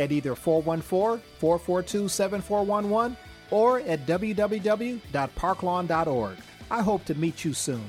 [0.00, 3.16] at either 414 442 7411
[3.50, 6.36] or at www.parklawn.org.
[6.70, 7.84] I hope to meet you soon.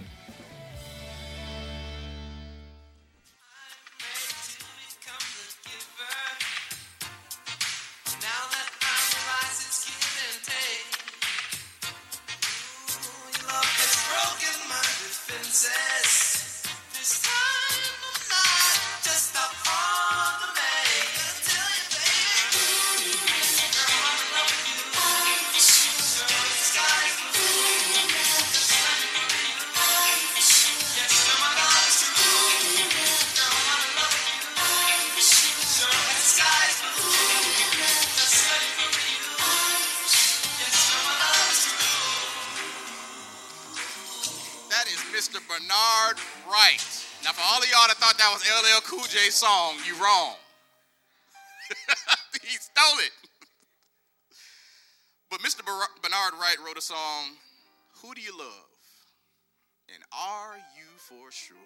[49.42, 50.36] Song, you wrong.
[52.44, 53.11] he stole it.
[55.31, 55.66] but Mr.
[55.66, 57.34] Bernard Wright wrote a song,
[58.02, 58.69] Who Do You Love?
[59.94, 61.58] And Are You For Sure?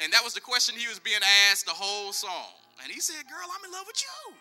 [0.00, 2.52] And that was the question he was being asked the whole song.
[2.82, 4.34] And he said, Girl, I'm in love with you.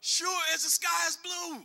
[0.00, 1.64] Sure as the sky is blue.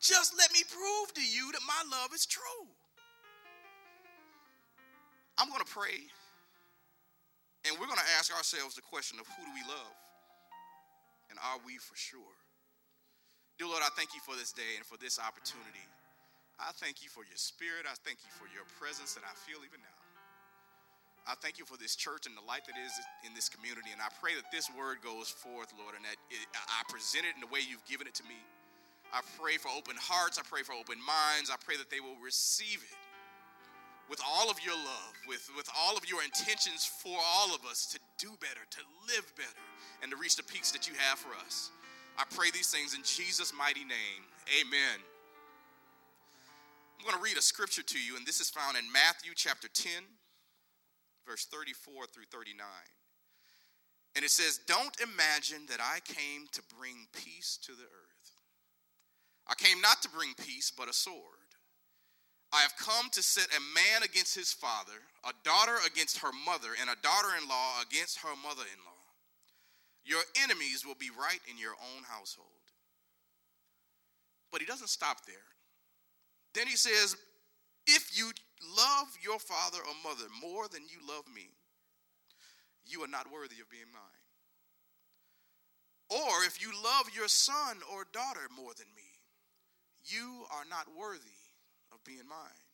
[0.00, 2.64] Just let me prove to you that my love is true.
[5.36, 6.08] I'm going to pray
[8.30, 9.96] ask ourselves the question of who do we love?
[11.30, 12.34] And are we for sure?
[13.58, 15.82] Dear Lord, I thank you for this day and for this opportunity.
[16.58, 17.90] I thank you for your spirit.
[17.90, 19.98] I thank you for your presence that I feel even now.
[21.26, 22.94] I thank you for this church and the light that is
[23.26, 23.90] in this community.
[23.92, 27.34] And I pray that this word goes forth, Lord, and that it, I present it
[27.36, 28.38] in the way you've given it to me.
[29.12, 30.38] I pray for open hearts.
[30.38, 31.50] I pray for open minds.
[31.50, 32.96] I pray that they will receive it
[34.10, 37.86] with all of your love, with, with all of your intentions for all of us
[37.86, 39.64] to do better, to live better,
[40.02, 41.70] and to reach the peaks that you have for us.
[42.18, 44.26] I pray these things in Jesus' mighty name.
[44.60, 44.98] Amen.
[46.98, 49.68] I'm going to read a scripture to you, and this is found in Matthew chapter
[49.72, 49.92] 10,
[51.24, 52.66] verse 34 through 39.
[54.16, 58.30] And it says, Don't imagine that I came to bring peace to the earth.
[59.46, 61.39] I came not to bring peace, but a sword.
[62.52, 66.74] I have come to set a man against his father, a daughter against her mother,
[66.80, 68.90] and a daughter in law against her mother in law.
[70.04, 72.48] Your enemies will be right in your own household.
[74.50, 75.46] But he doesn't stop there.
[76.54, 77.16] Then he says,
[77.86, 78.32] If you
[78.76, 81.50] love your father or mother more than you love me,
[82.84, 84.02] you are not worthy of being mine.
[86.10, 89.06] Or if you love your son or daughter more than me,
[90.02, 91.39] you are not worthy
[91.92, 92.64] of being mine.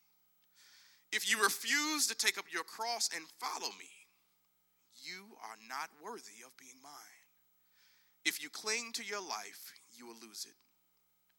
[1.12, 3.91] If you refuse to take up your cross and follow me,
[5.03, 7.22] you are not worthy of being mine.
[8.25, 10.56] If you cling to your life, you will lose it.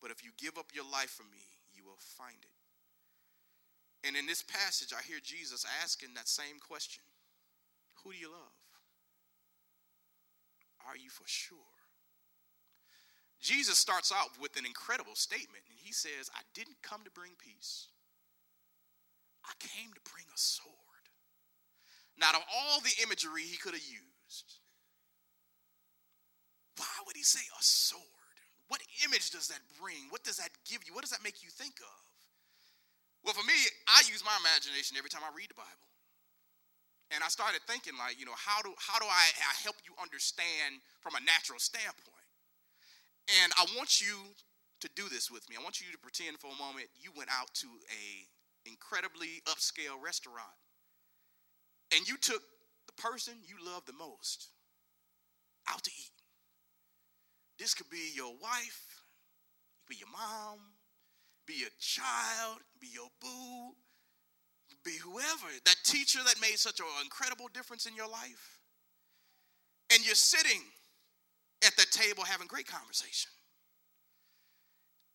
[0.02, 1.44] But if you give up your life for me,
[1.76, 4.08] you will find it.
[4.08, 7.04] And in this passage, I hear Jesus asking that same question
[8.04, 8.56] Who do you love?
[10.88, 11.77] Are you for sure?
[13.42, 17.32] Jesus starts out with an incredible statement, and he says, I didn't come to bring
[17.38, 17.88] peace,
[19.46, 20.76] I came to bring a sword.
[22.18, 24.58] Now, of all the imagery he could have used,
[26.78, 28.04] why would he say a sword?
[28.68, 30.10] What image does that bring?
[30.10, 30.94] What does that give you?
[30.94, 32.02] What does that make you think of?
[33.24, 33.56] Well, for me,
[33.88, 35.88] I use my imagination every time I read the Bible.
[37.12, 39.96] And I started thinking, like, you know, how do, how do I, I help you
[39.96, 42.17] understand from a natural standpoint?
[43.44, 44.16] And I want you
[44.80, 45.56] to do this with me.
[45.60, 49.96] I want you to pretend for a moment you went out to a incredibly upscale
[50.04, 50.56] restaurant
[51.96, 52.42] and you took
[52.86, 54.50] the person you love the most
[55.70, 56.12] out to eat.
[57.60, 59.04] This could be your wife,
[59.90, 60.60] be your mom,
[61.46, 63.72] be your child, be your boo,
[64.84, 68.60] be whoever, that teacher that made such an incredible difference in your life.
[69.92, 70.62] And you're sitting
[71.66, 73.32] at the table having great conversation.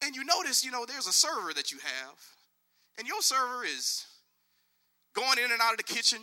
[0.05, 2.19] And you notice, you know, there's a server that you have,
[2.99, 4.05] and your server is
[5.15, 6.19] going in and out of the kitchen.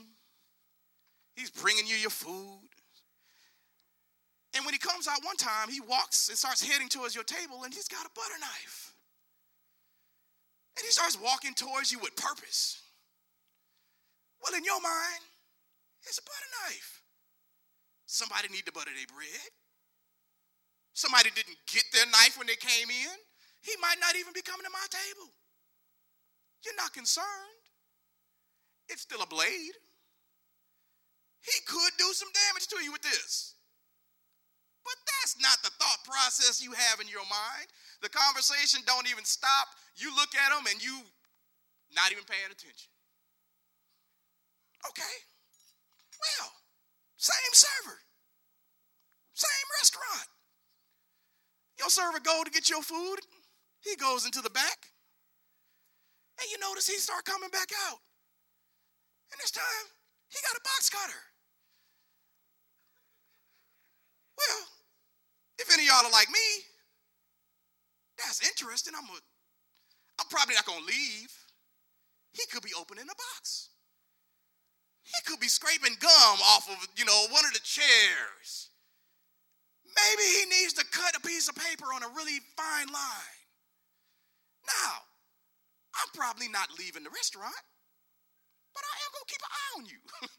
[1.36, 2.68] He's bringing you your food.
[4.56, 7.64] And when he comes out one time, he walks and starts heading towards your table,
[7.64, 8.94] and he's got a butter knife.
[10.78, 12.82] And he starts walking towards you with purpose.
[14.44, 15.24] Well, in your mind,
[16.04, 17.04] it's a butter knife.
[18.06, 19.52] Somebody need to butter their bread.
[21.00, 23.16] Somebody didn't get their knife when they came in.
[23.64, 25.32] He might not even be coming to my table.
[26.60, 27.64] You're not concerned.
[28.92, 29.80] It's still a blade.
[31.40, 33.56] He could do some damage to you with this.
[34.84, 37.72] But that's not the thought process you have in your mind.
[38.04, 39.72] The conversation don't even stop.
[39.96, 41.00] You look at them and you
[41.96, 42.92] not even paying attention.
[44.84, 45.16] Okay.
[46.20, 46.52] Well,
[47.16, 48.04] same server.
[49.32, 50.28] Same restaurant.
[51.80, 53.20] Your server go to get your food.
[53.80, 54.92] He goes into the back.
[56.40, 58.00] And you notice he start coming back out.
[59.32, 59.88] And this time,
[60.28, 61.24] he got a box cutter.
[64.38, 64.64] Well,
[65.60, 66.48] if any of y'all are like me,
[68.18, 68.94] that's interesting.
[68.96, 69.20] I'm, a,
[70.20, 71.32] I'm probably not going to leave.
[72.32, 73.70] He could be opening a box.
[75.04, 78.69] He could be scraping gum off of, you know, one of the chairs.
[79.96, 83.40] Maybe he needs to cut a piece of paper on a really fine line.
[84.66, 85.02] Now,
[85.98, 87.64] I'm probably not leaving the restaurant,
[88.74, 90.00] but I am going to keep an eye on you.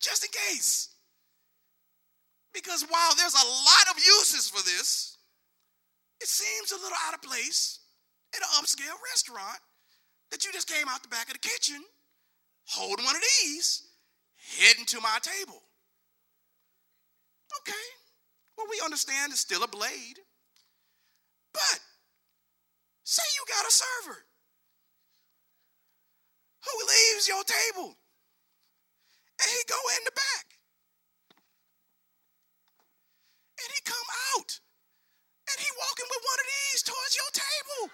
[0.00, 0.94] Just in case.
[2.54, 5.18] Because while there's a lot of uses for this,
[6.20, 7.80] it seems a little out of place
[8.34, 9.60] in an upscale restaurant
[10.30, 11.82] that you just came out the back of the kitchen,
[12.66, 13.88] holding one of these,
[14.58, 15.62] heading to my table.
[17.58, 17.86] Okay,
[18.56, 20.20] well, we understand it's still a blade.
[21.52, 21.80] But
[23.02, 24.26] say you got a server
[26.62, 27.96] who leaves your table
[29.40, 30.46] and he go in the back
[33.58, 34.60] and he come out
[35.50, 37.90] and he walking with one of these towards your table.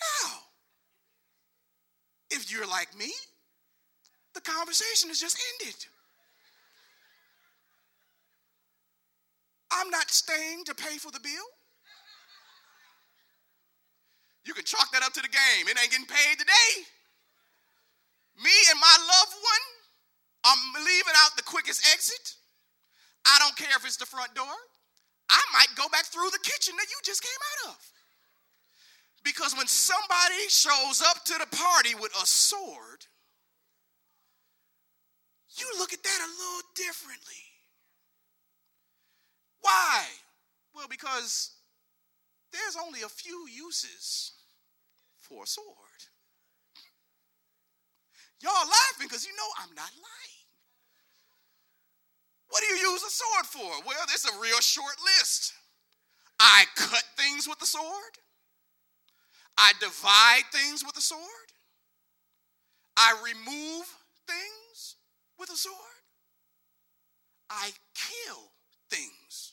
[0.00, 0.28] Now,
[2.30, 3.10] if you're like me,
[4.36, 5.74] the conversation has just ended.
[9.72, 11.48] I'm not staying to pay for the bill.
[14.44, 15.68] You can chalk that up to the game.
[15.68, 16.84] It ain't getting paid today
[18.40, 19.64] me and my loved one,
[20.48, 22.40] I'm leaving out the quickest exit.
[23.28, 24.56] I don't care if it's the front door.
[25.28, 27.78] I might go back through the kitchen that you just came out of.
[29.22, 33.06] Because when somebody shows up to the party with a sword,
[35.56, 37.44] you look at that a little differently.
[39.60, 40.04] Why?
[40.74, 41.52] Well, because
[42.52, 44.32] there's only a few uses
[45.18, 45.66] for a sword.
[48.42, 50.40] Y'all laughing because you know I'm not lying.
[52.48, 53.86] What do you use a sword for?
[53.86, 55.52] Well, there's a real short list.
[56.40, 58.16] I cut things with the sword.
[59.60, 61.20] I divide things with a sword.
[62.96, 63.84] I remove
[64.26, 64.96] things
[65.38, 65.76] with a sword.
[67.50, 68.40] I kill
[68.88, 69.52] things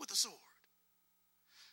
[0.00, 0.40] with a sword.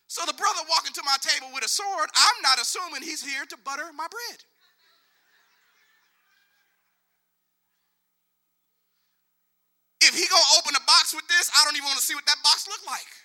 [0.07, 3.45] So the brother walking to my table with a sword, I'm not assuming he's here
[3.47, 4.39] to butter my bread.
[10.01, 12.25] If he gonna open a box with this, I don't even want to see what
[12.27, 13.22] that box look like.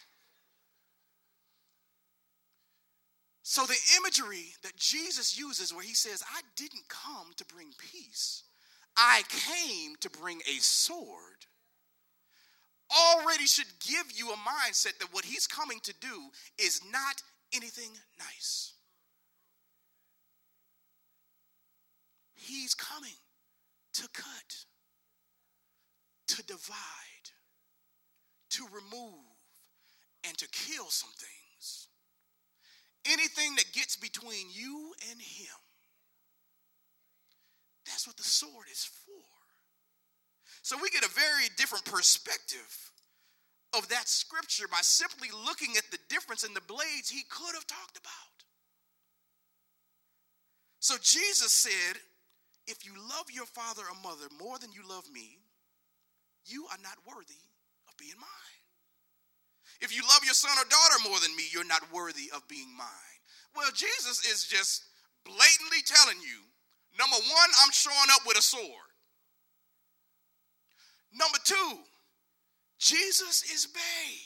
[3.50, 8.43] So the imagery that Jesus uses where he says, I didn't come to bring peace.
[8.95, 11.47] I came to bring a sword
[12.95, 16.28] already should give you a mindset that what he's coming to do
[16.59, 17.23] is not
[17.55, 17.88] anything
[18.19, 18.75] nice.
[22.35, 23.17] He's coming
[23.95, 24.64] to cut
[26.28, 27.31] to divide,
[28.50, 29.25] to remove,
[30.28, 31.38] and to kill some things.
[33.07, 35.59] Anything that gets between you and Him.
[37.87, 39.25] That's what the sword is for.
[40.62, 42.93] So we get a very different perspective
[43.76, 47.67] of that scripture by simply looking at the difference in the blades he could have
[47.67, 48.45] talked about.
[50.81, 52.00] So Jesus said,
[52.67, 55.38] If you love your father or mother more than you love me,
[56.45, 57.45] you are not worthy
[57.88, 58.58] of being mine.
[59.80, 62.75] If you love your son or daughter more than me, you're not worthy of being
[62.76, 63.18] mine.
[63.54, 64.85] Well, Jesus is just
[65.25, 66.42] blatantly telling you
[66.99, 68.90] number one, I'm showing up with a sword.
[71.14, 71.78] Number two,
[72.78, 74.18] Jesus is Bae.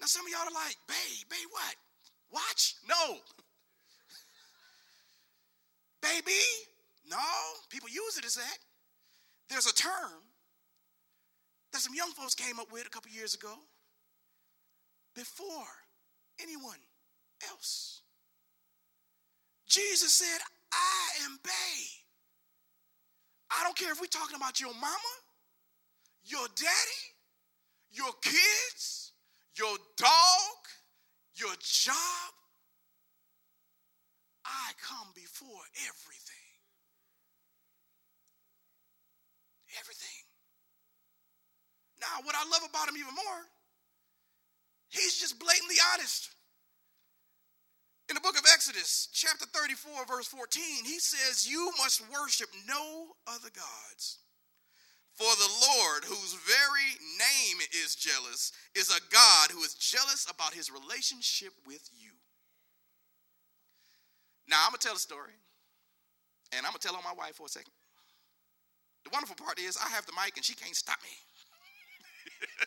[0.00, 1.74] Now, some of y'all are like, Bay, Bay what?
[2.30, 2.76] Watch?
[2.88, 3.18] No.
[6.02, 6.40] Baby?
[7.08, 7.18] No.
[7.68, 8.58] People use it as that.
[9.48, 10.22] There's a term
[11.72, 13.54] that some young folks came up with a couple years ago
[15.14, 15.70] before
[16.40, 16.78] anyone
[17.50, 18.02] else.
[19.66, 20.40] Jesus said,
[20.72, 22.00] I am Bae.
[23.50, 25.14] I don't care if we're talking about your mama,
[26.24, 27.04] your daddy,
[27.90, 29.12] your kids,
[29.56, 30.60] your dog,
[31.34, 32.32] your job.
[34.44, 36.50] I come before everything.
[39.78, 40.20] Everything.
[42.00, 43.42] Now, what I love about him even more,
[44.90, 46.30] he's just blatantly honest.
[48.10, 53.14] In the book of Exodus, chapter 34, verse 14, he says, You must worship no
[53.26, 54.18] other gods.
[55.14, 60.54] For the Lord, whose very name is jealous, is a God who is jealous about
[60.54, 62.10] his relationship with you.
[64.48, 65.38] Now, I'm going to tell a story,
[66.50, 67.70] and I'm going to tell on my wife for a second.
[69.04, 71.14] The wonderful part is, I have the mic, and she can't stop me.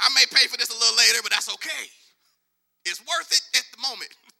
[0.00, 1.90] I may pay for this a little later, but that's okay.
[2.84, 4.12] It's worth it at the moment.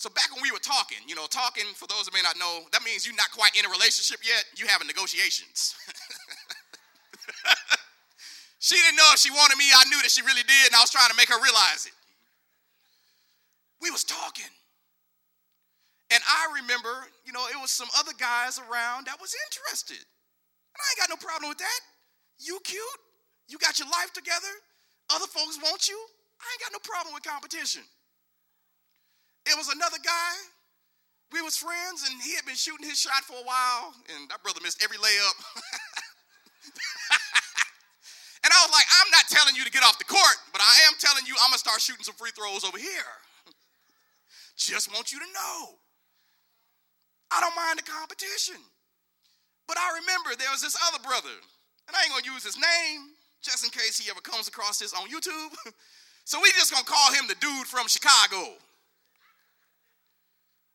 [0.00, 2.64] So back when we were talking, you know, talking, for those who may not know,
[2.72, 4.48] that means you're not quite in a relationship yet.
[4.56, 5.76] You having negotiations.
[8.64, 9.68] she didn't know if she wanted me.
[9.68, 11.92] I knew that she really did, and I was trying to make her realize it.
[13.84, 14.48] We was talking.
[16.08, 20.00] And I remember, you know, it was some other guys around that was interested.
[20.00, 21.80] And I ain't got no problem with that.
[22.40, 23.00] You cute.
[23.50, 24.54] You got your life together.
[25.10, 25.98] Other folks want you.
[26.38, 27.82] I ain't got no problem with competition.
[29.44, 30.32] It was another guy.
[31.34, 34.42] We was friends, and he had been shooting his shot for a while, and that
[34.42, 35.34] brother missed every layup.
[38.46, 40.90] and I was like, I'm not telling you to get off the court, but I
[40.90, 43.14] am telling you I'm gonna start shooting some free throws over here.
[44.58, 45.78] Just want you to know.
[47.30, 48.58] I don't mind the competition.
[49.70, 51.38] But I remember there was this other brother,
[51.86, 54.92] and I ain't gonna use his name just in case he ever comes across this
[54.92, 55.54] on YouTube.
[56.24, 58.54] so we just gonna call him the dude from Chicago.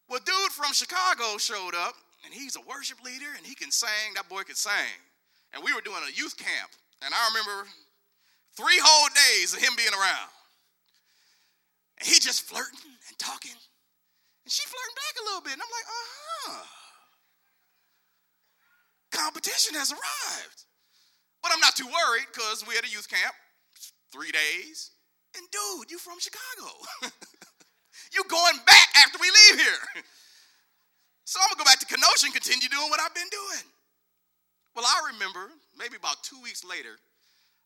[0.10, 4.14] Well, dude from Chicago showed up, and he's a worship leader, and he can sing.
[4.16, 5.02] That boy could sing.
[5.54, 7.70] And we were doing a youth camp, and I remember
[8.56, 10.30] three whole days of him being around.
[12.00, 15.74] And he just flirting and talking, and she flirting back a little bit, and I'm
[15.74, 16.10] like, uh
[16.46, 16.66] huh.
[19.12, 20.66] Competition has arrived.
[21.46, 23.38] But I'm not too worried because we're at a youth camp,
[24.10, 24.90] three days,
[25.38, 26.74] and dude, you from Chicago.
[28.14, 30.04] You going back after we leave here.
[31.26, 33.66] So I'm gonna go back to Kenosha and continue doing what I've been doing.
[34.78, 37.02] Well, I remember maybe about two weeks later,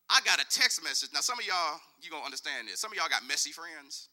[0.08, 1.12] I got a text message.
[1.12, 2.80] Now, some of y'all, you gonna understand this.
[2.80, 4.08] Some of y'all got messy friends.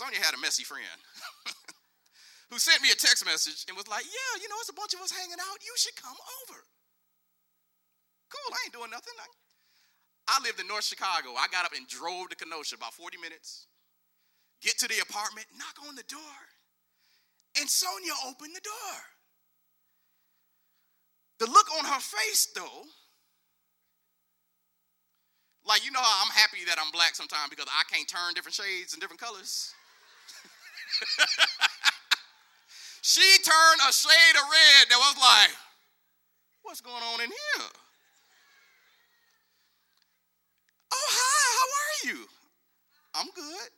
[0.00, 0.96] You had a messy friend
[2.50, 4.96] who sent me a text message and was like, Yeah, you know, it's a bunch
[4.96, 5.60] of us hanging out.
[5.60, 6.64] You should come over.
[8.30, 9.14] Cool, I ain't doing nothing.
[10.26, 11.36] I lived in North Chicago.
[11.36, 13.66] I got up and drove to Kenosha about 40 minutes
[14.64, 16.40] get to the apartment, knock on the door,
[17.60, 18.96] and Sonia opened the door.
[21.38, 22.88] The look on her face, though,
[25.66, 28.94] like you know I'm happy that I'm black sometimes because I can't turn different shades
[28.94, 29.74] and different colors.
[33.02, 35.50] she turned a shade of red that was like,
[36.62, 37.68] what's going on in here?
[40.94, 42.28] Oh, hi, how are you?
[43.14, 43.70] I'm good.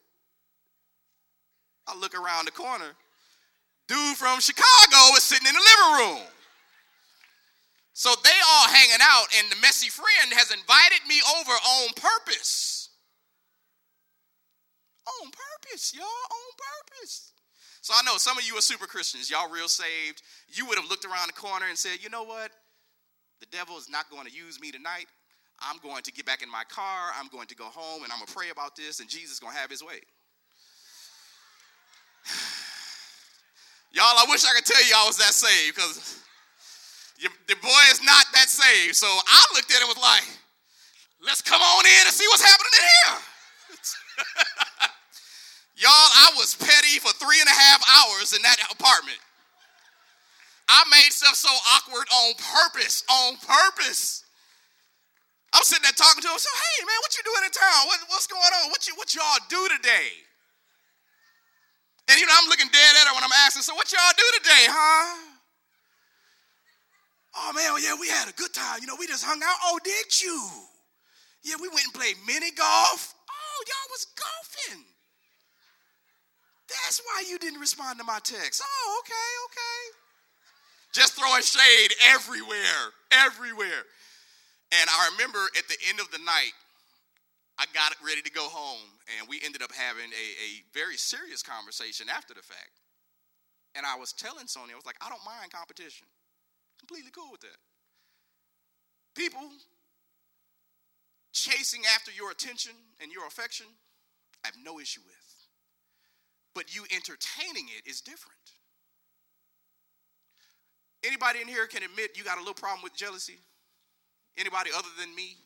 [1.87, 2.93] I look around the corner.
[3.89, 6.27] Dude from Chicago is sitting in the living room.
[7.93, 12.91] So they all hanging out, and the messy friend has invited me over on purpose.
[15.23, 17.33] On purpose, y'all, on purpose.
[17.81, 20.23] So I know some of you are super Christians, y'all real saved.
[20.49, 22.51] You would have looked around the corner and said, you know what?
[23.41, 25.07] The devil is not going to use me tonight.
[25.61, 27.13] I'm going to get back in my car.
[27.19, 29.41] I'm going to go home and I'm going to pray about this, and Jesus is
[29.41, 30.01] going to have his way.
[33.93, 36.21] Y'all, I wish I could tell you I was that saved because
[37.49, 38.97] the boy is not that saved.
[38.97, 40.25] So I looked at it and was like,
[41.25, 43.17] let's come on in and see what's happening in here.
[45.77, 49.19] Y'all, I was petty for three and a half hours in that apartment.
[50.69, 54.26] I made stuff so awkward on purpose, on purpose.
[55.57, 56.37] I'm sitting there talking to him.
[56.37, 57.89] So, hey man, what you doing in town?
[57.89, 58.69] What, what's going on?
[58.69, 60.13] What you what y'all do today?
[62.13, 64.29] And you know, I'm looking dead at her when I'm asking, so what y'all do
[64.39, 65.33] today, huh?
[67.41, 68.85] Oh man, well, yeah, we had a good time.
[68.85, 69.57] You know, we just hung out.
[69.65, 70.37] Oh, did you?
[71.43, 73.15] Yeah, we went and played mini golf.
[73.29, 74.85] Oh, y'all was golfing.
[76.69, 78.63] That's why you didn't respond to my text.
[78.65, 79.81] Oh, okay, okay.
[80.93, 83.85] Just throwing shade everywhere, everywhere.
[84.73, 86.55] And I remember at the end of the night,
[87.59, 91.43] I got ready to go home, and we ended up having a, a very serious
[91.43, 92.83] conversation after the fact.
[93.75, 96.07] And I was telling Sonia, I was like, I don't mind competition.
[96.79, 97.61] Completely cool with that.
[99.15, 99.49] People
[101.33, 103.67] chasing after your attention and your affection,
[104.45, 105.15] I have no issue with.
[106.55, 108.37] But you entertaining it is different.
[111.05, 113.39] Anybody in here can admit you got a little problem with jealousy?
[114.39, 115.37] Anybody other than me?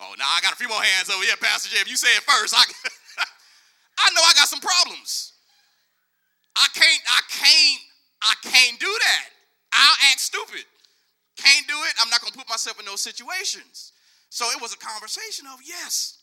[0.00, 1.80] Oh, now I got a few more hands over here, Pastor Jay.
[1.80, 2.62] If you say it first, I,
[3.98, 5.32] I know I got some problems.
[6.56, 7.82] I can't, I can't,
[8.22, 9.26] I can't do that.
[9.72, 10.64] I'll act stupid.
[11.36, 11.94] Can't do it.
[12.00, 13.92] I'm not to put myself in those situations.
[14.30, 16.18] So it was a conversation of yes,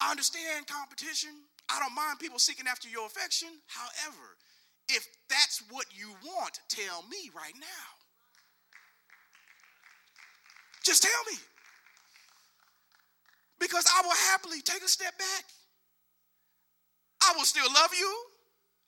[0.00, 1.30] I understand competition.
[1.70, 3.48] I don't mind people seeking after your affection.
[3.66, 4.36] However,
[4.88, 7.99] if that's what you want, tell me right now.
[10.84, 11.38] Just tell me.
[13.58, 15.44] Because I will happily take a step back.
[17.22, 18.10] I will still love you.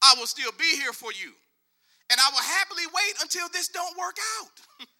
[0.02, 1.32] I will still be here for you.
[2.10, 4.86] And I will happily wait until this don't work out.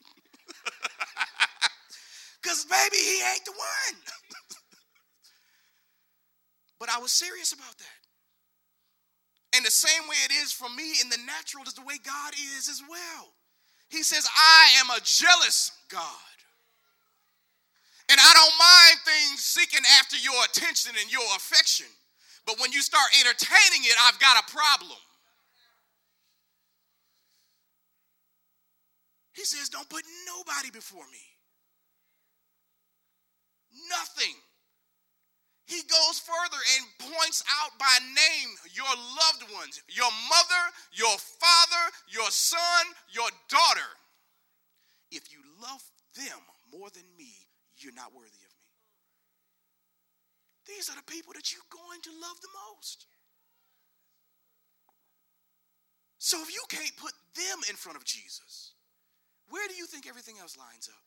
[2.43, 4.01] Because maybe he ain't the one.
[6.81, 9.57] but I was serious about that.
[9.57, 12.33] And the same way it is for me in the natural is the way God
[12.57, 13.29] is as well.
[13.91, 16.32] He says, I am a jealous God.
[18.11, 21.87] And I don't mind things seeking after your attention and your affection.
[22.47, 24.99] But when you start entertaining it, I've got a problem.
[29.35, 31.23] He says, Don't put nobody before me.
[33.89, 34.35] Nothing.
[35.65, 40.63] He goes further and points out by name your loved ones, your mother,
[40.93, 43.89] your father, your son, your daughter.
[45.11, 45.83] If you love
[46.17, 46.39] them
[46.73, 47.42] more than me,
[47.83, 48.69] you're not worthy of me.
[50.67, 53.07] These are the people that you're going to love the most.
[56.19, 58.73] So if you can't put them in front of Jesus,
[59.51, 61.03] where do you think everything else lines up?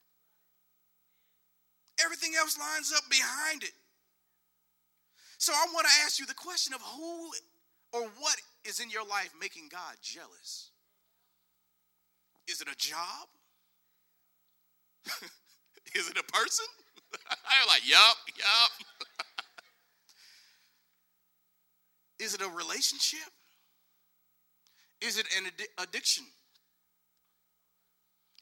[2.03, 3.71] Everything else lines up behind it.
[5.38, 7.31] So I want to ask you the question of who
[7.95, 8.35] or what
[8.65, 10.71] is in your life making God jealous?
[12.47, 13.27] Is it a job?
[15.95, 16.65] is it a person?
[17.30, 18.71] I'm like, yup, yup.
[22.19, 23.30] is it a relationship?
[25.02, 26.26] Is it an addiction?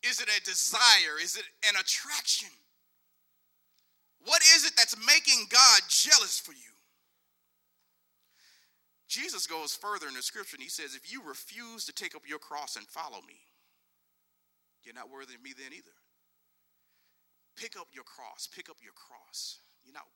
[0.07, 1.19] Is it a desire?
[1.21, 2.49] Is it an attraction?
[4.25, 6.73] What is it that's making God jealous for you?
[9.07, 12.23] Jesus goes further in the scripture and he says, If you refuse to take up
[12.27, 13.39] your cross and follow me,
[14.83, 15.91] you're not worthy of me then either.
[17.55, 18.47] Pick up your cross.
[18.47, 19.59] Pick up your cross.
[19.85, 20.07] You know,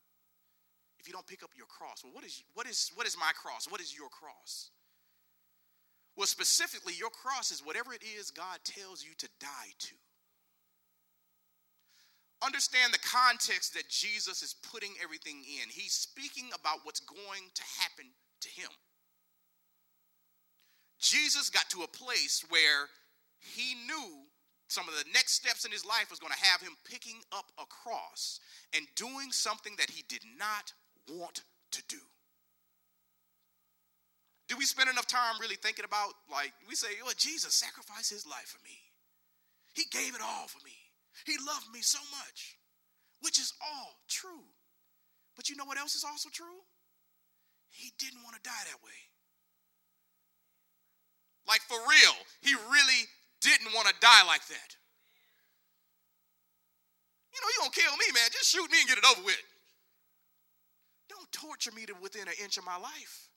[1.00, 3.32] if you don't pick up your cross, well, what is, what is, what is my
[3.36, 3.68] cross?
[3.70, 4.72] What is your cross?
[6.16, 9.96] Well, specifically, your cross is whatever it is God tells you to die to.
[12.44, 15.70] Understand the context that Jesus is putting everything in.
[15.70, 18.06] He's speaking about what's going to happen
[18.42, 18.70] to him.
[21.00, 22.90] Jesus got to a place where
[23.40, 24.27] he knew
[24.68, 27.46] some of the next steps in his life was going to have him picking up
[27.58, 28.40] a cross
[28.76, 30.74] and doing something that he did not
[31.08, 32.04] want to do.
[34.48, 38.26] Do we spend enough time really thinking about, like, we say, well, Jesus sacrificed his
[38.26, 38.80] life for me.
[39.74, 40.76] He gave it all for me.
[41.26, 42.58] He loved me so much,
[43.22, 44.48] which is all true.
[45.36, 46.64] But you know what else is also true?
[47.70, 49.00] He didn't want to die that way.
[51.48, 53.08] Like, for real, he really
[53.48, 54.76] didn't want to die like that.
[57.34, 58.30] You know, you don't kill me, man.
[58.32, 59.42] Just shoot me and get it over with.
[61.10, 63.30] Don't torture me to within an inch of my life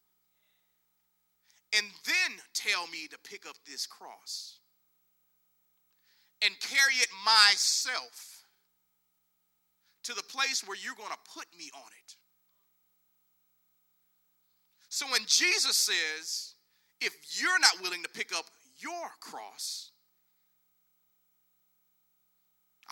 [1.77, 4.59] and then tell me to pick up this cross
[6.43, 8.45] and carry it myself
[10.03, 12.17] to the place where you're going to put me on it.
[14.89, 16.55] So when Jesus says,
[17.01, 18.47] if you're not willing to pick up
[18.81, 19.93] your cross.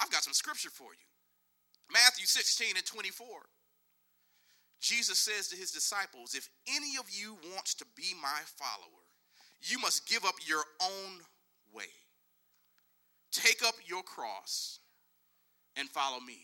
[0.00, 1.06] I've got some scripture for you.
[1.92, 3.26] Matthew 16 and 24.
[4.80, 9.02] Jesus says to his disciples, If any of you wants to be my follower,
[9.60, 11.18] you must give up your own
[11.74, 11.90] way.
[13.32, 14.78] Take up your cross
[15.76, 16.38] and follow me.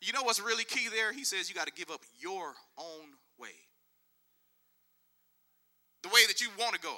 [0.00, 1.12] You know what's really key there?
[1.12, 3.56] He says you got to give up your own way.
[6.02, 6.94] The way that you want to go,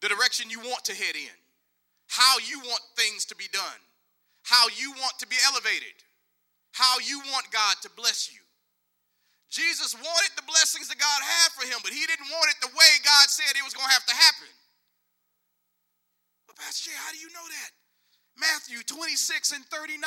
[0.00, 1.36] the direction you want to head in,
[2.06, 3.62] how you want things to be done,
[4.50, 5.94] how you want to be elevated,
[6.74, 8.42] how you want God to bless you.
[9.46, 12.74] Jesus wanted the blessings that God had for him, but he didn't want it the
[12.74, 14.50] way God said it was going to have to happen.
[16.50, 17.70] But Pastor Jay, how do you know that?
[18.34, 20.02] Matthew 26 and 39.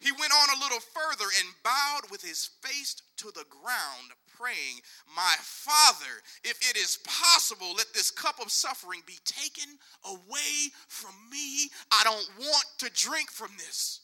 [0.00, 4.80] He went on a little further and bowed with his face to the ground, praying,
[5.14, 11.14] My Father, if it is possible, let this cup of suffering be taken away from
[11.30, 11.70] me.
[11.90, 14.00] I don't want to drink from this.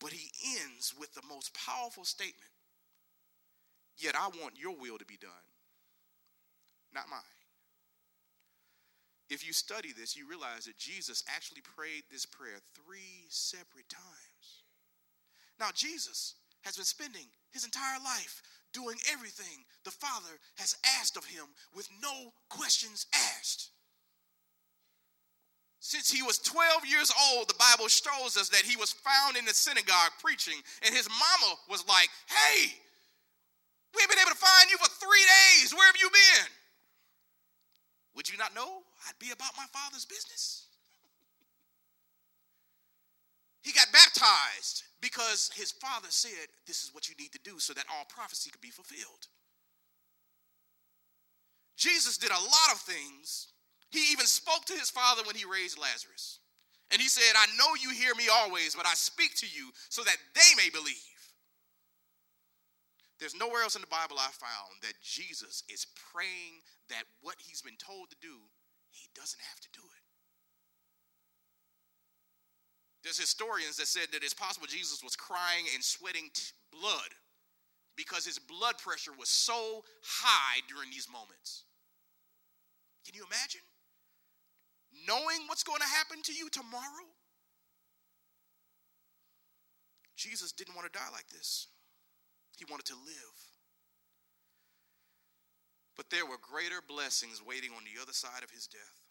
[0.00, 0.30] But he
[0.60, 2.52] ends with the most powerful statement
[3.98, 5.30] Yet I want your will to be done,
[6.92, 7.20] not mine.
[9.30, 14.64] If you study this, you realize that Jesus actually prayed this prayer three separate times.
[15.60, 21.24] Now, Jesus has been spending his entire life doing everything the Father has asked of
[21.26, 21.44] him
[21.74, 23.70] with no questions asked.
[25.80, 29.44] Since he was 12 years old, the Bible shows us that he was found in
[29.44, 30.54] the synagogue preaching,
[30.86, 32.70] and his mama was like, Hey,
[33.94, 35.26] we've been able to find you for three
[35.60, 35.74] days.
[35.74, 36.48] Where have you been?
[38.14, 40.66] Would you not know I'd be about my father's business?
[43.62, 43.72] He
[44.42, 48.04] baptized because his father said, This is what you need to do so that all
[48.08, 49.28] prophecy could be fulfilled.
[51.76, 53.48] Jesus did a lot of things
[53.90, 56.38] he even spoke to his father when he raised Lazarus.
[56.90, 60.02] And he said, I know you hear me always, but I speak to you so
[60.04, 60.96] that they may believe.
[63.18, 67.62] There's nowhere else in the Bible I found that Jesus is praying that what he's
[67.62, 68.34] been told to do,
[68.90, 69.91] he doesn't have to do it.
[73.02, 77.10] There's historians that said that it's possible Jesus was crying and sweating t- blood
[77.96, 81.64] because his blood pressure was so high during these moments.
[83.04, 83.62] Can you imagine?
[85.06, 87.08] knowing what's going to happen to you tomorrow?
[90.16, 91.68] Jesus didn't want to die like this,
[92.56, 93.36] he wanted to live.
[95.96, 99.01] But there were greater blessings waiting on the other side of his death.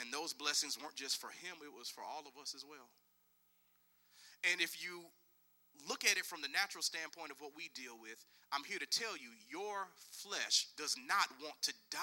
[0.00, 2.88] And those blessings weren't just for him, it was for all of us as well.
[4.50, 5.02] And if you
[5.88, 8.86] look at it from the natural standpoint of what we deal with, I'm here to
[8.86, 11.98] tell you your flesh does not want to die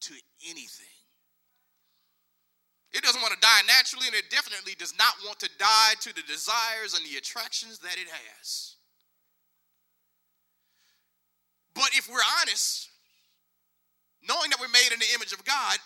[0.00, 0.14] to
[0.48, 0.96] anything.
[2.92, 6.14] It doesn't want to die naturally, and it definitely does not want to die to
[6.14, 8.76] the desires and the attractions that it has.
[11.74, 12.88] But if we're honest,
[14.26, 15.76] knowing that we're made in the image of God,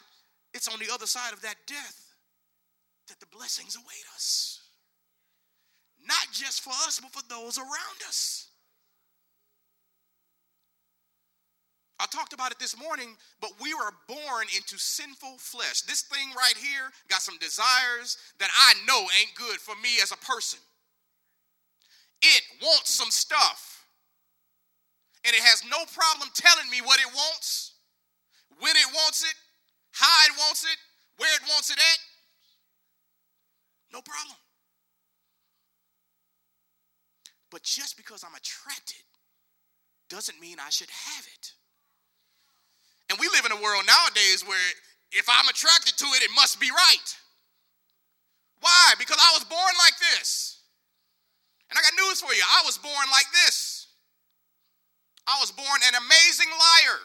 [0.54, 2.14] it's on the other side of that death
[3.08, 4.60] that the blessings await us.
[6.06, 8.48] Not just for us, but for those around us.
[12.00, 15.82] I talked about it this morning, but we were born into sinful flesh.
[15.82, 20.10] This thing right here got some desires that I know ain't good for me as
[20.10, 20.60] a person.
[22.22, 23.84] It wants some stuff.
[25.26, 27.74] And it has no problem telling me what it wants,
[28.58, 29.34] when it wants it,
[29.92, 30.78] how it wants it,
[31.16, 31.98] where it wants it at.
[33.92, 34.36] No problem.
[37.50, 39.02] But just because I'm attracted
[40.08, 41.52] doesn't mean I should have it.
[43.10, 44.70] And we live in a world nowadays where
[45.10, 47.10] if I'm attracted to it, it must be right.
[48.60, 48.94] Why?
[48.98, 50.60] Because I was born like this.
[51.70, 53.88] And I got news for you I was born like this.
[55.26, 56.98] I was born an amazing liar.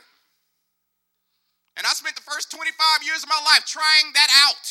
[1.77, 4.65] And I spent the first 25 years of my life trying that out.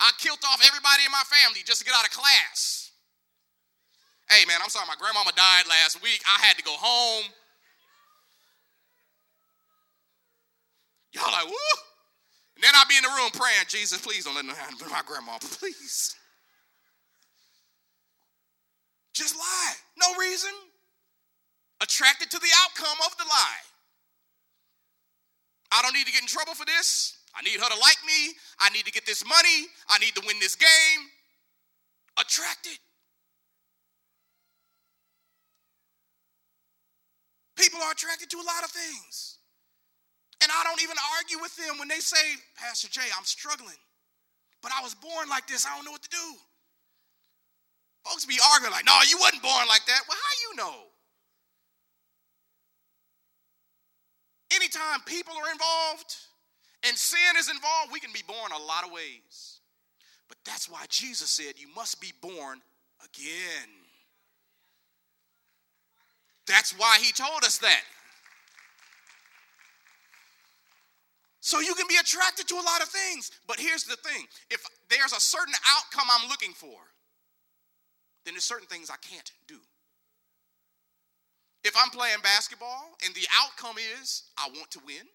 [0.00, 2.92] I killed off everybody in my family just to get out of class.
[4.28, 6.20] Hey, man, I'm sorry, my grandmama died last week.
[6.28, 7.24] I had to go home.
[11.12, 11.76] Y'all like, woo!
[12.56, 14.88] And then I'll be in the room praying, Jesus, please don't let them happen to
[14.88, 16.16] my grandma, please.
[19.14, 19.74] Just lie.
[19.96, 20.52] No reason.
[21.80, 23.71] Attracted to the outcome of the lie.
[25.72, 27.16] I don't need to get in trouble for this.
[27.34, 28.36] I need her to like me.
[28.60, 29.72] I need to get this money.
[29.88, 31.00] I need to win this game.
[32.20, 32.76] Attracted.
[37.56, 39.38] People are attracted to a lot of things.
[40.42, 43.80] And I don't even argue with them when they say, Pastor Jay, I'm struggling.
[44.60, 45.64] But I was born like this.
[45.64, 46.28] I don't know what to do.
[48.04, 50.00] Folks be arguing like, no, you wasn't born like that.
[50.08, 50.91] Well, how you know?
[54.54, 56.16] Anytime people are involved
[56.86, 59.60] and sin is involved, we can be born a lot of ways.
[60.28, 62.60] But that's why Jesus said you must be born
[63.04, 63.68] again.
[66.46, 67.82] That's why he told us that.
[71.40, 73.32] So you can be attracted to a lot of things.
[73.46, 76.78] But here's the thing if there's a certain outcome I'm looking for,
[78.24, 79.58] then there's certain things I can't do.
[81.64, 85.06] If I'm playing basketball and the outcome is I want to win,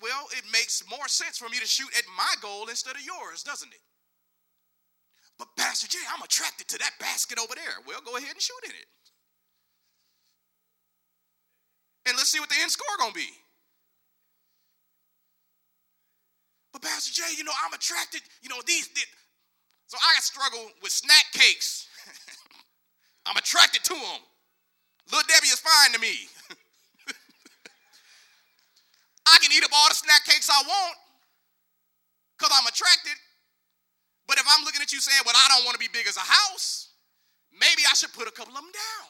[0.00, 3.42] well, it makes more sense for me to shoot at my goal instead of yours,
[3.42, 3.80] doesn't it?
[5.38, 7.82] But Pastor Jay, I'm attracted to that basket over there.
[7.86, 8.86] Well, go ahead and shoot in it.
[12.06, 13.30] And let's see what the end score gonna be.
[16.72, 19.06] But Pastor Jay, you know, I'm attracted, you know, these, these
[19.86, 21.86] so I struggle with snack cakes.
[23.26, 24.24] I'm attracted to them.
[25.12, 26.16] Little Debbie is fine to me.
[29.28, 30.96] I can eat up all the snack cakes I want
[32.38, 33.20] because I'm attracted.
[34.26, 36.16] But if I'm looking at you saying, well, I don't want to be big as
[36.16, 36.96] a house,
[37.52, 39.08] maybe I should put a couple of them down.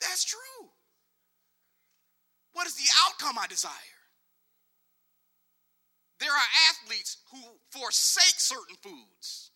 [0.00, 0.66] That's true.
[2.52, 3.70] What is the outcome I desire?
[6.18, 7.38] There are athletes who
[7.70, 9.49] forsake certain foods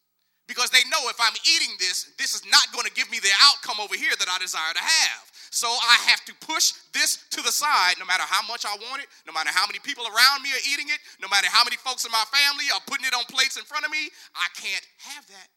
[0.46, 3.33] because they know if I'm eating this, this is not going to give me the
[3.40, 5.33] outcome over here that I desire to have.
[5.50, 9.02] So I have to push this to the side no matter how much I want
[9.02, 11.76] it, no matter how many people around me are eating it, no matter how many
[11.76, 14.11] folks in my family are putting it on plates in front of me.
[14.35, 15.48] I can't have that.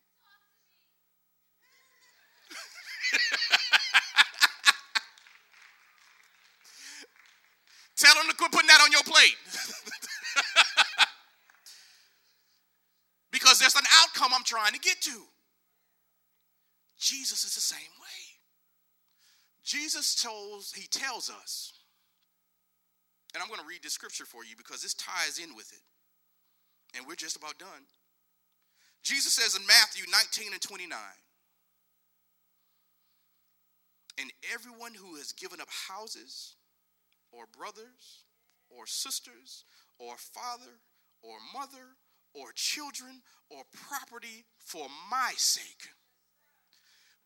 [7.98, 9.36] Tell them to quit putting that on your plate.
[13.32, 15.22] because there's an outcome I'm trying to get to.
[17.00, 18.38] Jesus is the same way.
[19.64, 21.74] Jesus tells, he tells us,
[23.34, 25.82] and I'm going to read the scripture for you because this ties in with it.
[26.98, 27.86] And we're just about done.
[29.04, 30.98] Jesus says in Matthew 19 and 29,
[34.20, 36.56] and everyone who has given up houses,
[37.32, 38.24] or brothers,
[38.70, 39.66] or sisters,
[40.00, 40.80] or father,
[41.22, 41.96] or mother,
[42.38, 45.90] or children or property for my sake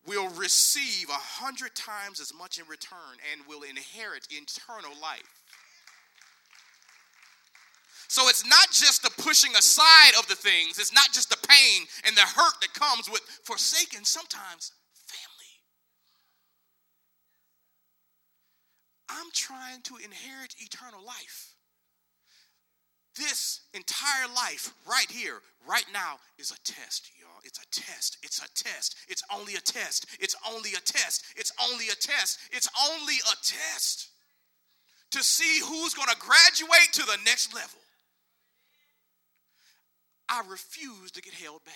[0.06, 5.42] will receive a hundred times as much in return and will inherit eternal life.
[8.08, 11.86] So it's not just the pushing aside of the things, it's not just the pain
[12.04, 14.72] and the hurt that comes with forsaking sometimes
[15.06, 15.52] family.
[19.08, 21.54] I'm trying to inherit eternal life.
[23.16, 27.40] This entire life, right here, right now, is a test, y'all.
[27.44, 28.16] It's a test.
[28.22, 28.96] It's a test.
[29.08, 30.06] It's only a test.
[30.18, 31.24] It's only a test.
[31.36, 32.38] It's only a test.
[32.52, 34.08] It's only a test
[35.10, 37.78] to see who's going to graduate to the next level.
[40.28, 41.74] I refuse to get held back.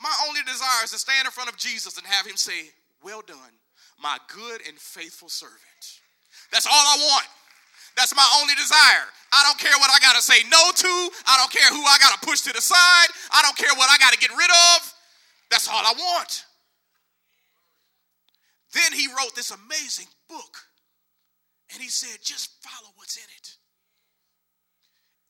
[0.00, 2.70] My only desire is to stand in front of Jesus and have him say,
[3.04, 3.54] Well done,
[4.02, 5.60] my good and faithful servant.
[6.50, 7.26] That's all I want.
[7.96, 9.06] That's my only desire.
[9.32, 11.10] I don't care what I got to say no to.
[11.26, 13.08] I don't care who I got to push to the side.
[13.32, 14.94] I don't care what I got to get rid of.
[15.50, 16.44] That's all I want.
[18.72, 20.56] Then he wrote this amazing book.
[21.72, 23.56] And he said, just follow what's in it.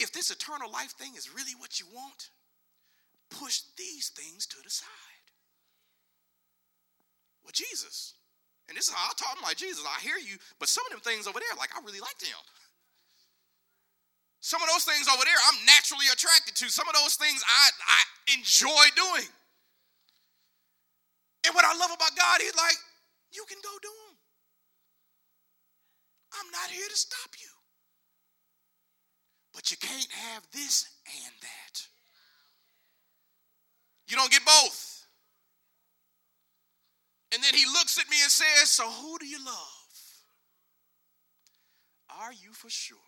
[0.00, 2.30] If this eternal life thing is really what you want,
[3.30, 4.88] push these things to the side.
[7.44, 8.14] Well, Jesus,
[8.72, 9.36] and this is how I talk.
[9.36, 11.84] I'm like, Jesus, I hear you, but some of them things over there, like, I
[11.84, 12.40] really like them.
[14.40, 16.72] Some of those things over there, I'm naturally attracted to.
[16.72, 18.00] Some of those things I, I
[18.32, 19.28] enjoy doing.
[21.44, 22.80] And what I love about God, He's like,
[23.36, 24.16] you can go do them.
[26.40, 27.52] I'm not here to stop you.
[29.52, 31.86] But you can't have this and that.
[34.08, 34.91] You don't get both.
[37.32, 39.82] And then he looks at me and says, So who do you love?
[42.20, 42.98] Are you for sure?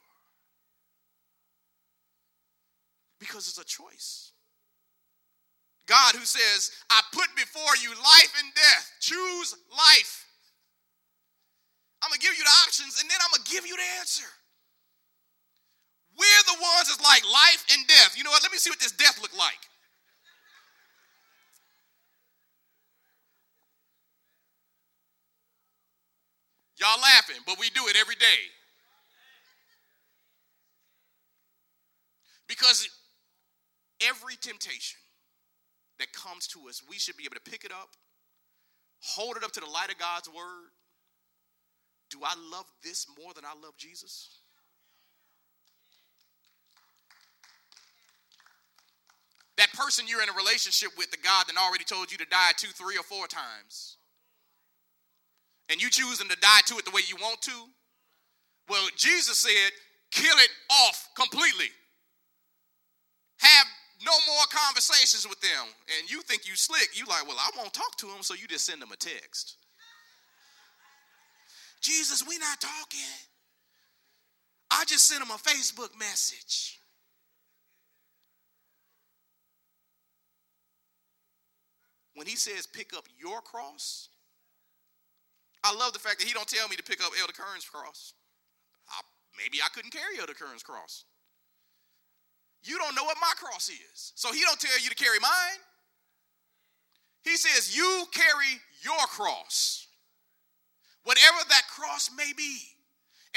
[3.21, 4.33] Because it's a choice.
[5.87, 10.25] God, who says, I put before you life and death, choose life.
[12.01, 13.91] I'm going to give you the options and then I'm going to give you the
[14.01, 14.29] answer.
[16.17, 18.17] We're the ones that's like life and death.
[18.17, 18.43] You know what?
[18.43, 19.61] Let me see what this death look like.
[26.79, 28.51] Y'all laughing, but we do it every day.
[32.49, 32.89] Because
[34.01, 34.99] every temptation
[35.99, 37.91] that comes to us, we should be able to pick it up,
[39.01, 40.71] hold it up to the light of God's word.
[42.11, 44.41] Do I love this more than I love Jesus?
[49.57, 52.51] That person you're in a relationship with, the God that already told you to die
[52.57, 53.97] two, three, or four times,
[55.71, 57.69] and you choosing to die to it the way you want to.
[58.69, 59.73] Well, Jesus said,
[60.11, 60.51] kill it
[60.87, 61.69] off completely.
[63.39, 63.67] Have
[64.05, 65.67] no more conversations with them.
[65.99, 66.91] And you think you slick.
[66.95, 69.57] You like, well, I won't talk to them, so you just send them a text.
[71.81, 73.01] Jesus, we not talking.
[74.71, 76.79] I just sent him a Facebook message.
[82.15, 84.09] When he says pick up your cross,
[85.65, 88.13] I love the fact that he don't tell me to pick up Elder Kern's cross.
[88.89, 89.01] I,
[89.37, 91.05] maybe I couldn't carry Elder Kern's cross.
[92.63, 94.13] You don't know what my cross is.
[94.15, 95.61] So he don't tell you to carry mine.
[97.23, 99.87] He says, You carry your cross,
[101.05, 102.59] whatever that cross may be.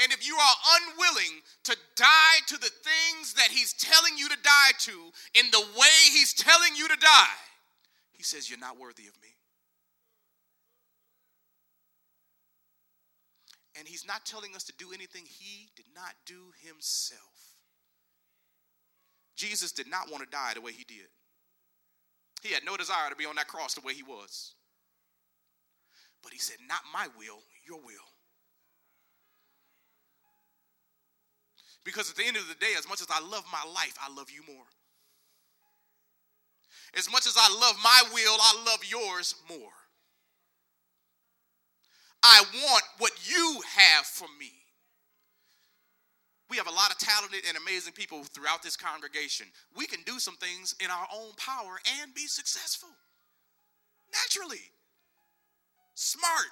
[0.00, 4.36] And if you are unwilling to die to the things that he's telling you to
[4.36, 4.92] die to
[5.34, 7.40] in the way he's telling you to die,
[8.12, 9.37] he says, You're not worthy of me.
[13.76, 17.20] And he's not telling us to do anything he did not do himself.
[19.36, 21.06] Jesus did not want to die the way he did.
[22.42, 24.54] He had no desire to be on that cross the way he was.
[26.22, 28.08] But he said, Not my will, your will.
[31.84, 34.12] Because at the end of the day, as much as I love my life, I
[34.12, 34.66] love you more.
[36.96, 39.77] As much as I love my will, I love yours more.
[42.22, 44.52] I want what you have for me.
[46.50, 49.46] We have a lot of talented and amazing people throughout this congregation.
[49.76, 52.88] We can do some things in our own power and be successful.
[54.12, 54.72] Naturally.
[55.94, 56.48] Smart,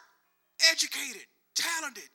[0.70, 1.24] educated,
[1.55, 2.11] talented,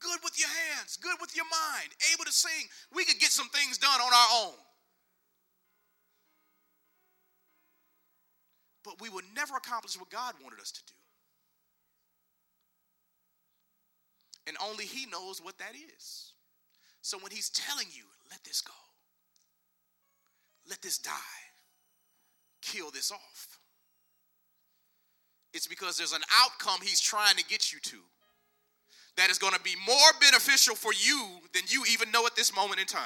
[0.00, 2.66] good with your hands, good with your mind, able to sing.
[2.94, 4.54] We could get some things done on our own.
[8.84, 10.97] But we would never accomplish what God wanted us to do.
[14.48, 16.32] And only He knows what that is.
[17.02, 18.72] So when He's telling you, let this go,
[20.68, 21.12] let this die,
[22.62, 23.58] kill this off,
[25.52, 27.96] it's because there's an outcome He's trying to get you to
[29.18, 32.54] that is going to be more beneficial for you than you even know at this
[32.54, 33.02] moment in time.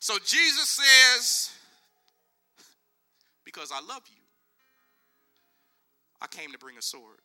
[0.00, 1.50] So Jesus says,
[3.44, 4.22] Because I love you,
[6.20, 7.18] I came to bring a sword.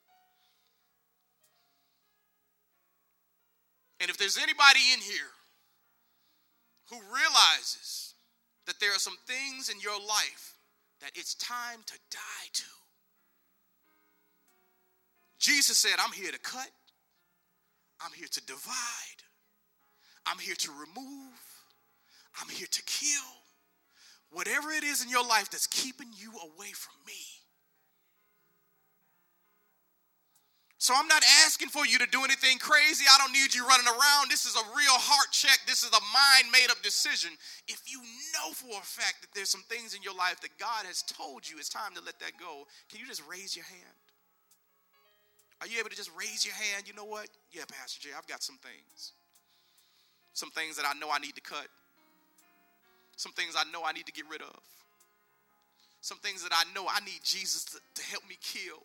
[4.03, 5.31] And if there's anybody in here
[6.89, 8.15] who realizes
[8.67, 10.55] that there are some things in your life
[10.99, 12.65] that it's time to die to,
[15.39, 16.67] Jesus said, I'm here to cut,
[18.01, 19.23] I'm here to divide,
[20.25, 21.39] I'm here to remove,
[22.41, 23.31] I'm here to kill.
[24.31, 27.23] Whatever it is in your life that's keeping you away from me,
[30.83, 33.07] So I'm not asking for you to do anything crazy.
[33.07, 34.27] I don't need you running around.
[34.27, 35.63] This is a real heart check.
[35.63, 37.31] This is a mind made up decision.
[37.71, 38.03] If you
[38.35, 41.47] know for a fact that there's some things in your life that God has told
[41.47, 43.95] you it's time to let that go, can you just raise your hand?
[45.63, 46.83] Are you able to just raise your hand?
[46.83, 47.31] You know what?
[47.55, 49.15] Yeah, Pastor Jay, I've got some things.
[50.35, 51.71] Some things that I know I need to cut.
[53.15, 54.59] Some things I know I need to get rid of.
[56.03, 58.83] Some things that I know I need Jesus to, to help me kill.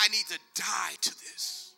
[0.00, 1.72] I need to die to this.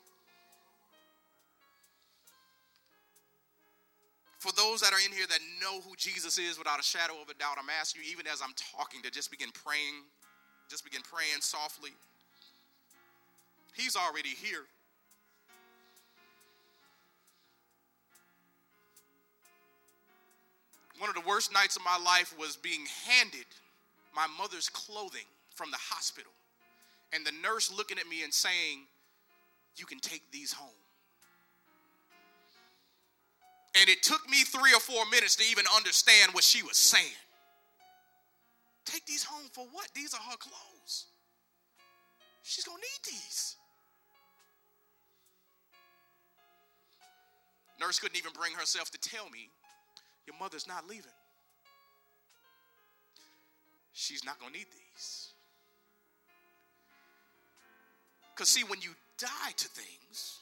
[4.38, 7.28] For those that are in here that know who Jesus is without a shadow of
[7.28, 10.04] a doubt, I'm asking you, even as I'm talking, to just begin praying,
[10.70, 11.90] just begin praying softly.
[13.74, 14.64] He's already here.
[20.98, 23.46] One of the worst nights of my life was being handed
[24.14, 26.32] my mother's clothing from the hospital
[27.12, 28.86] and the nurse looking at me and saying,
[29.76, 30.68] You can take these home.
[33.78, 37.14] And it took me three or four minutes to even understand what she was saying.
[38.84, 39.88] Take these home for what?
[39.94, 41.06] These are her clothes.
[42.42, 43.56] She's going to need these.
[47.80, 49.50] Nurse couldn't even bring herself to tell me,
[50.26, 51.12] Your mother's not leaving.
[53.92, 55.29] She's not going to need these.
[58.40, 60.38] Because, see, when you die to things,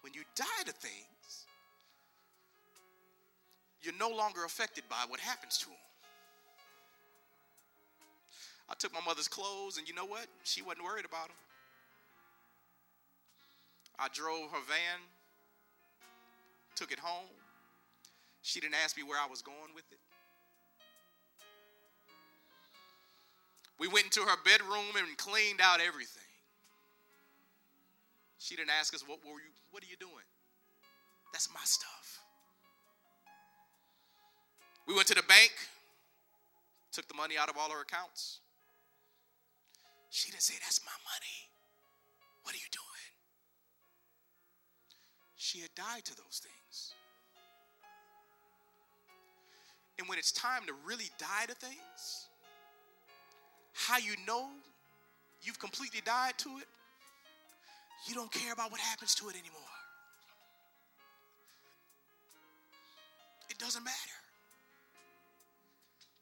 [0.00, 1.46] when you die to things,
[3.82, 5.76] you're no longer affected by what happens to them.
[8.68, 10.26] I took my mother's clothes, and you know what?
[10.42, 11.36] She wasn't worried about them.
[14.00, 14.98] I drove her van,
[16.74, 17.30] took it home.
[18.42, 20.00] She didn't ask me where I was going with it.
[23.78, 26.22] We went into her bedroom and cleaned out everything.
[28.38, 30.26] She didn't ask us, what were you, what are you doing?
[31.32, 32.20] That's my stuff.
[34.86, 35.52] We went to the bank,
[36.92, 38.40] took the money out of all her accounts.
[40.10, 41.50] She didn't say, That's my money.
[42.42, 42.84] What are you doing?
[45.36, 46.94] She had died to those things.
[49.98, 52.27] And when it's time to really die to things,
[53.78, 54.48] how you know
[55.42, 56.66] you've completely died to it,
[58.08, 59.76] you don't care about what happens to it anymore.
[63.48, 64.18] It doesn't matter.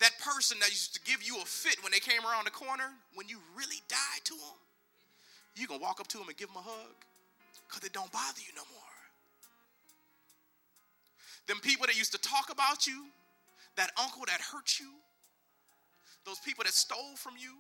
[0.01, 2.93] That person that used to give you a fit when they came around the corner,
[3.15, 4.61] when you really died to them,
[5.57, 6.95] you can walk up to them and give them a hug
[7.67, 8.97] because it don't bother you no more.
[11.49, 13.07] Them people that used to talk about you,
[13.77, 14.91] that uncle that hurt you,
[16.27, 17.53] those people that stole from you,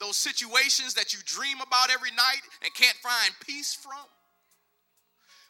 [0.00, 4.06] those situations that you dream about every night and can't find peace from.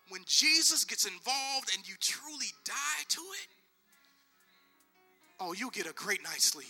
[0.09, 3.49] When Jesus gets involved and you truly die to it,
[5.39, 6.67] oh, you get a great night's sleep.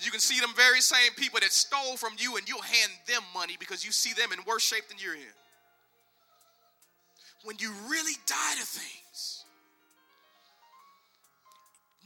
[0.00, 3.22] You can see them very same people that stole from you and you'll hand them
[3.32, 5.36] money because you see them in worse shape than you're in.
[7.44, 9.05] When you really die to things,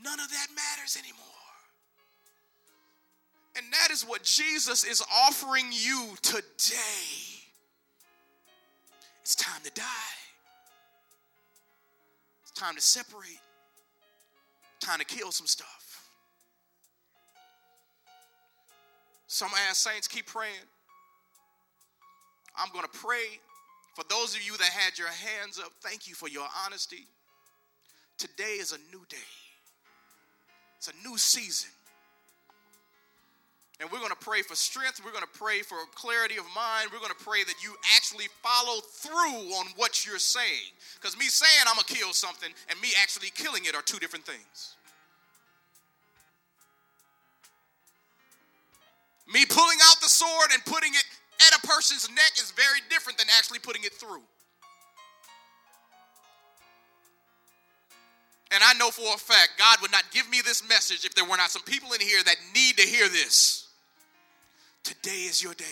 [0.02, 1.26] none of that matters anymore.
[3.56, 7.40] And that is what Jesus is offering you today.
[9.22, 9.84] It's time to die.
[12.42, 13.40] It's time to separate.
[14.80, 16.10] Time to kill some stuff.
[19.26, 20.52] Some ass saints keep praying.
[22.56, 23.38] I'm going to pray
[23.94, 25.72] for those of you that had your hands up.
[25.82, 27.06] Thank you for your honesty.
[28.18, 29.16] Today is a new day.
[30.80, 31.68] It's a new season.
[33.80, 35.02] And we're going to pray for strength.
[35.04, 36.88] We're going to pray for clarity of mind.
[36.90, 40.72] We're going to pray that you actually follow through on what you're saying.
[40.96, 43.98] Because me saying I'm going to kill something and me actually killing it are two
[43.98, 44.76] different things.
[49.28, 51.04] Me pulling out the sword and putting it
[51.44, 54.24] at a person's neck is very different than actually putting it through.
[58.52, 61.24] And I know for a fact God would not give me this message if there
[61.24, 63.68] were not some people in here that need to hear this.
[64.82, 65.64] Today is your day.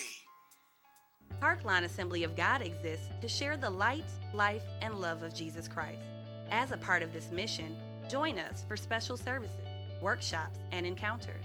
[1.43, 6.03] Parklawn Assembly of God exists to share the light, life, and love of Jesus Christ.
[6.51, 7.77] As a part of this mission,
[8.09, 9.57] join us for special services,
[10.01, 11.45] workshops, and encounters.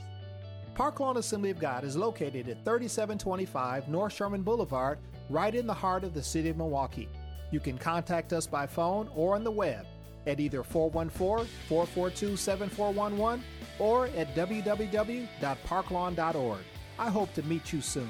[0.76, 6.04] Parklawn Assembly of God is located at 3725 North Sherman Boulevard, right in the heart
[6.04, 7.10] of the city of Milwaukee.
[7.52, 9.86] You can contact us by phone or on the web
[10.28, 13.44] at either 414 442 7411
[13.80, 16.60] or at www.parklawn.org.
[17.00, 18.08] I hope to meet you soon.